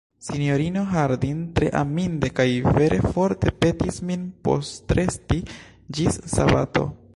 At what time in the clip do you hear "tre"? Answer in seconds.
1.59-1.67